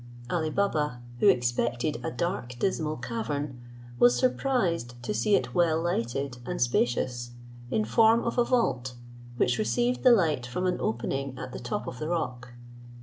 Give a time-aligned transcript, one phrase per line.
[0.31, 3.61] Ali Baba, who expected a dark dismal cavern,
[3.99, 7.33] was surprised to see it well lighted and spacious,
[7.69, 8.95] in form of a vault,
[9.37, 12.49] which received the light from an opening at the top of the rock.